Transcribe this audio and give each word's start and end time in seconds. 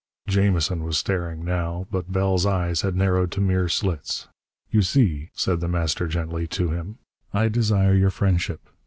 Jamison 0.25 0.83
was 0.83 0.97
staring, 0.97 1.45
now, 1.45 1.85
but 1.91 2.11
Bell's 2.11 2.43
eyes 2.43 2.81
had 2.81 2.95
narrowed 2.95 3.31
to 3.33 3.39
mere 3.39 3.69
slits. 3.69 4.27
"You 4.71 4.81
see," 4.81 5.29
said 5.35 5.59
The 5.59 5.67
Master 5.67 6.07
gently, 6.07 6.47
to 6.47 6.71
him, 6.71 6.97
"I 7.35 7.49
desire 7.49 7.93
your 7.93 8.09
friendship. 8.09 8.61